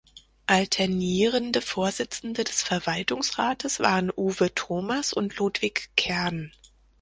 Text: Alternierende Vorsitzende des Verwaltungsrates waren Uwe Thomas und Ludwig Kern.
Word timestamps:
Alternierende 0.47 1.61
Vorsitzende 1.61 2.43
des 2.43 2.63
Verwaltungsrates 2.63 3.79
waren 3.81 4.09
Uwe 4.09 4.51
Thomas 4.55 5.13
und 5.13 5.35
Ludwig 5.35 5.91
Kern. 5.95 6.51